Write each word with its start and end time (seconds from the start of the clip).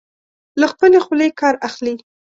له 0.59 0.65
خپلې 0.73 0.97
خولې 1.05 1.29
کار 1.39 1.55
اخلي. 1.67 1.95